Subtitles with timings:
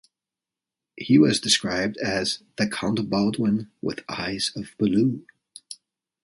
[0.97, 5.23] He was described as The Count Baldwin with eyes of blue.